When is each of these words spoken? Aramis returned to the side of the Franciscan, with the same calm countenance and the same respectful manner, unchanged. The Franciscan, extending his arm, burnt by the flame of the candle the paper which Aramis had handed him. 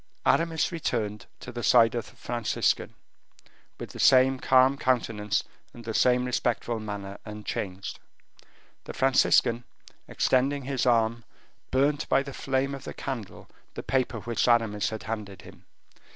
Aramis 0.25 0.71
returned 0.71 1.27
to 1.41 1.51
the 1.51 1.61
side 1.61 1.93
of 1.93 2.09
the 2.09 2.15
Franciscan, 2.15 2.95
with 3.79 3.91
the 3.91 3.99
same 3.99 4.39
calm 4.39 4.75
countenance 4.75 5.43
and 5.75 5.85
the 5.85 5.93
same 5.93 6.25
respectful 6.25 6.79
manner, 6.79 7.19
unchanged. 7.23 7.99
The 8.85 8.93
Franciscan, 8.93 9.63
extending 10.07 10.63
his 10.63 10.87
arm, 10.87 11.23
burnt 11.69 12.09
by 12.09 12.23
the 12.23 12.33
flame 12.33 12.73
of 12.73 12.83
the 12.83 12.95
candle 12.95 13.47
the 13.75 13.83
paper 13.83 14.21
which 14.21 14.47
Aramis 14.47 14.89
had 14.89 15.03
handed 15.03 15.43
him. 15.43 15.67